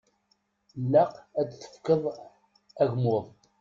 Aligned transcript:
Llaq 0.83 1.13
ad 1.39 1.45
d-tefkeḍ 1.49 2.03
agmuḍ. 2.83 3.25